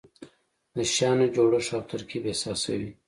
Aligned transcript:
د 0.75 0.77
شیانو 0.93 1.25
جوړښت 1.35 1.69
او 1.77 1.81
ترکیب 1.91 2.23
احساسوي. 2.27 2.91